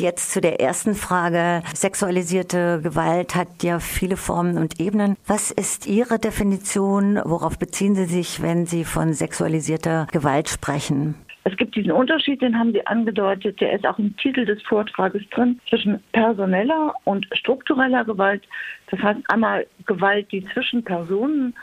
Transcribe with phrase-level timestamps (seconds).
[0.00, 1.62] Jetzt zu der ersten Frage.
[1.74, 5.16] Sexualisierte Gewalt hat ja viele Formen und Ebenen.
[5.26, 7.20] Was ist Ihre Definition?
[7.24, 11.14] Worauf beziehen Sie sich, wenn Sie von sexualisierter Gewalt sprechen?
[11.46, 15.22] Es gibt diesen Unterschied, den haben Sie angedeutet, der ist auch im Titel des Vortrages
[15.30, 18.42] drin, zwischen personeller und struktureller Gewalt.
[18.90, 21.54] Das heißt einmal Gewalt, die zwischen Personen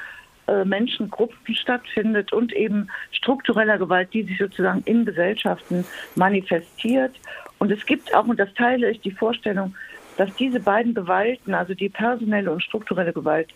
[0.47, 5.85] äh, Menschengruppen stattfindet und eben struktureller Gewalt, die sich sozusagen in Gesellschaften
[6.15, 7.15] manifestiert.
[7.61, 9.75] Und es gibt auch, und das teile ich, die Vorstellung,
[10.17, 13.49] dass diese beiden Gewalten, also die personelle und strukturelle Gewalt,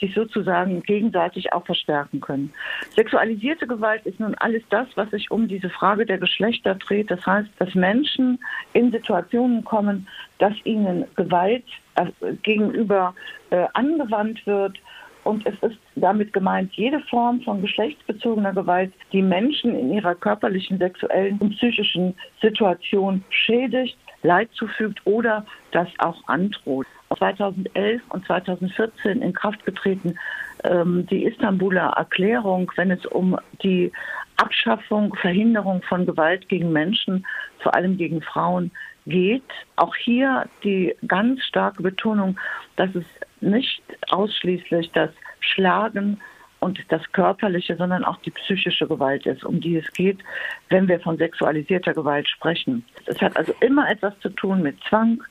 [0.00, 2.52] sich sozusagen gegenseitig auch verstärken können.
[2.96, 7.08] Sexualisierte Gewalt ist nun alles das, was sich um diese Frage der Geschlechter dreht.
[7.08, 8.40] Das heißt, dass Menschen
[8.72, 10.08] in Situationen kommen,
[10.38, 12.06] dass ihnen Gewalt äh,
[12.42, 13.14] gegenüber
[13.50, 14.76] äh, angewandt wird,
[15.24, 20.78] und es ist damit gemeint, jede Form von geschlechtsbezogener Gewalt, die Menschen in ihrer körperlichen,
[20.78, 26.86] sexuellen und psychischen Situation schädigt, Leid zufügt oder das auch androht.
[27.18, 30.18] 2011 und 2014 in Kraft getreten
[30.64, 33.92] ähm, die Istanbuler Erklärung, wenn es um die
[34.36, 37.26] Abschaffung, Verhinderung von Gewalt gegen Menschen,
[37.60, 38.70] vor allem gegen Frauen
[39.06, 39.42] geht.
[39.76, 42.38] Auch hier die ganz starke Betonung,
[42.76, 43.04] dass es
[43.40, 45.10] nicht ausschließlich das
[45.40, 46.20] Schlagen
[46.60, 50.18] und das Körperliche, sondern auch die psychische Gewalt ist, um die es geht,
[50.68, 52.84] wenn wir von sexualisierter Gewalt sprechen.
[53.06, 55.22] Es hat also immer etwas zu tun mit Zwang,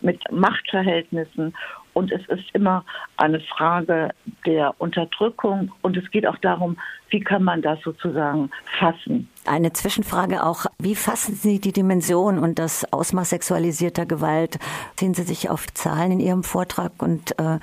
[0.00, 1.54] mit Machtverhältnissen
[1.98, 2.84] und es ist immer
[3.16, 4.10] eine Frage
[4.46, 6.76] der Unterdrückung und es geht auch darum,
[7.10, 9.28] wie kann man das sozusagen fassen.
[9.46, 14.60] Eine Zwischenfrage auch, wie fassen Sie die Dimension und das Ausmaß sexualisierter Gewalt?
[14.94, 17.58] Sehen Sie sich auf Zahlen in Ihrem Vortrag und äh,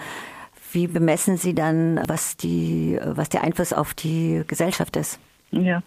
[0.73, 5.19] wie bemessen Sie dann, was, die, was der Einfluss auf die Gesellschaft ist?
[5.57, 5.81] Ja,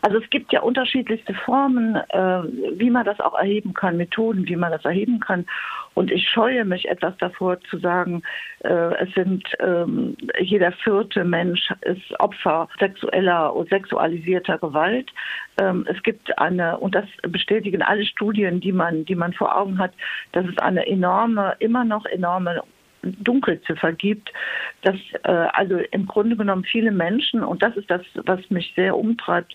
[0.00, 2.42] also es gibt ja unterschiedlichste Formen, äh,
[2.78, 5.46] wie man das auch erheben kann, Methoden, wie man das erheben kann.
[5.94, 8.22] Und ich scheue mich etwas davor zu sagen,
[8.64, 15.10] äh, es sind ähm, jeder vierte Mensch ist Opfer sexueller und sexualisierter Gewalt.
[15.60, 19.78] Ähm, es gibt eine, und das bestätigen alle Studien, die man, die man vor Augen
[19.78, 19.92] hat,
[20.32, 22.62] dass es eine enorme, immer noch enorme
[23.02, 24.32] Dunkelziffer gibt,
[24.82, 28.96] dass äh, also im Grunde genommen viele Menschen, und das ist das, was mich sehr
[28.96, 29.54] umtreibt,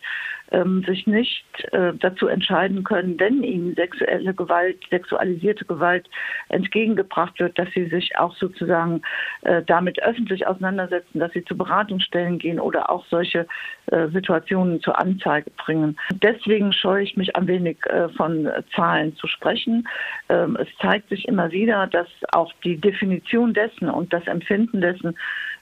[0.85, 6.09] sich nicht äh, dazu entscheiden können, wenn ihnen sexuelle Gewalt, sexualisierte Gewalt
[6.49, 9.01] entgegengebracht wird, dass sie sich auch sozusagen
[9.41, 13.45] äh, damit öffentlich auseinandersetzen, dass sie zu Beratungsstellen gehen oder auch solche
[13.87, 15.97] äh, Situationen zur Anzeige bringen.
[16.23, 17.77] Deswegen scheue ich mich ein wenig
[18.15, 19.87] von Zahlen zu sprechen.
[20.29, 25.15] Ähm, es zeigt sich immer wieder, dass auch die Definition dessen und das Empfinden dessen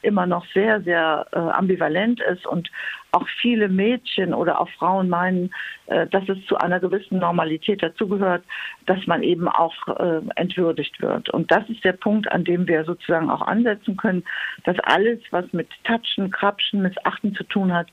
[0.05, 2.69] immer noch sehr, sehr äh, ambivalent ist und
[3.11, 5.53] auch viele Mädchen oder auch Frauen meinen,
[5.87, 8.43] äh, dass es zu einer gewissen Normalität dazugehört,
[8.85, 11.29] dass man eben auch äh, entwürdigt wird.
[11.29, 14.23] Und das ist der Punkt, an dem wir sozusagen auch ansetzen können,
[14.65, 17.87] dass alles, was mit Tatschen, Krapschen, Missachten zu tun hat,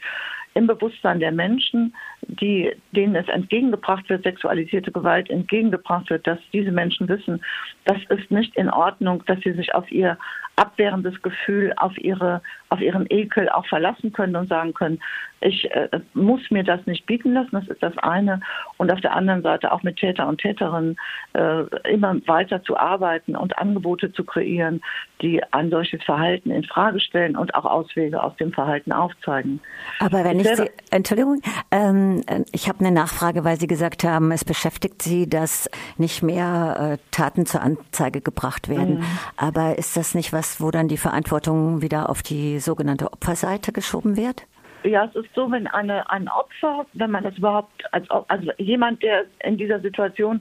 [0.54, 6.70] im Bewusstsein der Menschen, die, denen es entgegengebracht wird, sexualisierte Gewalt entgegengebracht wird, dass diese
[6.70, 7.42] Menschen wissen,
[7.84, 10.18] das ist nicht in Ordnung, dass sie sich auf ihr
[10.56, 12.42] abwehrendes Gefühl, auf ihre,
[12.72, 14.98] auf ihren Ekel auch verlassen können und sagen können,
[15.42, 18.40] ich äh, muss mir das nicht bieten lassen, das ist das eine.
[18.76, 20.96] Und auf der anderen Seite auch mit Täter und Täterinnen
[21.32, 24.80] äh, immer weiter zu arbeiten und Angebote zu kreieren,
[25.20, 29.60] die ein solches Verhalten in Frage stellen und auch Auswege aus dem Verhalten aufzeigen.
[29.98, 31.40] Aber wenn ich, ich Sie, Entschuldigung,
[31.70, 32.22] ähm,
[32.52, 35.68] ich habe eine Nachfrage, weil Sie gesagt haben, es beschäftigt Sie, dass
[35.98, 38.98] nicht mehr äh, Taten zur Anzeige gebracht werden.
[38.98, 39.04] Mhm.
[39.36, 44.16] Aber ist das nicht was, wo dann die Verantwortung wieder auf die sogenannte Opferseite geschoben
[44.16, 44.46] wird?
[44.84, 49.02] Ja, es ist so, wenn eine, ein Opfer, wenn man das überhaupt, als, also jemand,
[49.02, 50.40] der in dieser Situation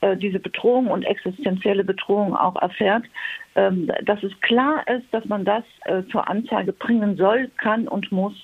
[0.00, 3.04] äh, diese Bedrohung und existenzielle Bedrohung auch erfährt,
[3.54, 8.10] ähm, dass es klar ist, dass man das äh, zur Anzeige bringen soll, kann und
[8.10, 8.34] muss.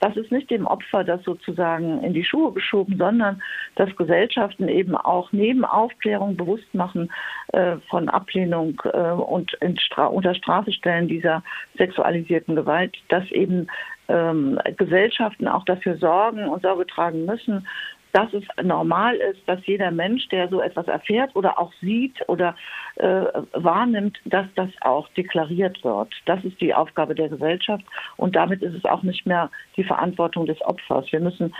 [0.00, 3.42] Das ist nicht dem Opfer das sozusagen in die Schuhe geschoben, sondern
[3.76, 7.10] dass Gesellschaften eben auch neben Aufklärung bewusst machen
[7.52, 11.42] äh, von Ablehnung äh, und Stra unter Strafe stellen dieser
[11.78, 13.68] sexualisierten Gewalt, dass eben
[14.08, 17.66] ähm, Gesellschaften auch dafür sorgen und Sorge tragen müssen,
[18.14, 22.54] dass es normal ist, dass jeder Mensch, der so etwas erfährt oder auch sieht oder
[22.94, 26.14] äh, wahrnimmt, dass das auch deklariert wird.
[26.24, 27.84] Das ist die Aufgabe der Gesellschaft
[28.16, 31.10] und damit ist es auch nicht mehr die Verantwortung des Opfers.
[31.10, 31.52] Wir müssen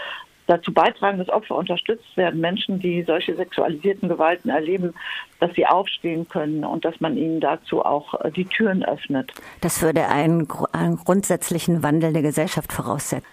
[0.47, 4.95] dazu beitragen, dass Opfer unterstützt werden, Menschen, die solche sexualisierten Gewalten erleben,
[5.41, 9.33] dass sie aufstehen können und dass man ihnen dazu auch äh, die Türen öffnet.
[9.61, 13.27] Das würde einen, einen grundsätzlichen Wandel der Gesellschaft voraussetzen.